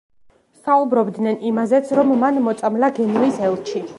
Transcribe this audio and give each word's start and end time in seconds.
საუბრობდნენ 0.61 1.37
იმაზეც, 1.51 1.93
რომ 2.01 2.15
მან 2.23 2.41
მოწამლა 2.49 2.93
გენუის 3.01 3.41
ელჩი. 3.49 3.85